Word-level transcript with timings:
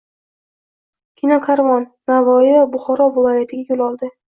«Kinokarvon» 1.19 1.85
Navoiy 2.13 2.51
va 2.57 2.65
Buxoro 2.75 3.09
viloyatiga 3.21 3.71
yo‘l 3.75 3.89
oldi 3.93 4.15